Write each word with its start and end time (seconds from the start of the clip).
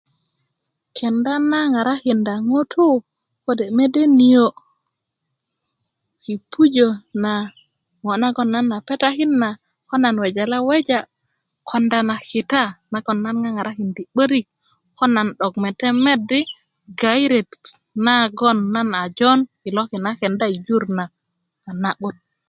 Kenda 0.97 1.33
na 1.49 1.59
ŋarakinda 1.73 2.33
ŋutuu 2.51 2.97
kode' 3.43 3.73
mede 3.77 4.03
niyo' 4.19 4.57
yi 6.23 6.33
pujö 6.51 6.89
na 7.23 7.33
ŋo' 8.03 8.19
nagon 8.21 8.49
nan 8.53 8.67
a 8.75 8.79
petakin 8.87 9.33
na 9.41 9.49
ko 9.89 9.95
nan 10.03 10.15
wejale 10.21 10.57
weja 10.67 10.99
konda 11.69 11.99
na 12.07 12.15
kita 12.29 12.63
nagoŋ 12.91 13.17
nan 13.25 13.35
ŋaŋarakindi 13.43 14.03
'barik 14.13 14.47
ko 14.97 15.03
nan 15.15 15.27
'dok 15.37 15.55
metemet 15.63 16.19
di 16.29 16.39
gairet 17.01 17.51
nagoŋ 18.05 18.57
nan 18.73 18.89
a 19.01 19.03
jon 19.17 19.39
i 19.67 19.69
loki 19.75 19.97
na 20.03 20.11
kenda 20.19 20.45
i 20.55 20.57
jur 20.65 20.83
na 20.97 21.05
a 21.69 21.71
na'böt 21.81 22.17